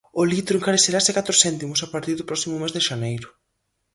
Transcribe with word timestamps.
O 0.21 0.23
litro 0.33 0.53
encarecerase 0.57 1.15
catro 1.17 1.35
céntimos 1.43 1.79
a 1.81 1.87
partir 1.93 2.15
do 2.17 2.27
próximo 2.29 2.55
mes 2.61 2.73
de 2.75 2.85
xaneiro. 2.87 3.29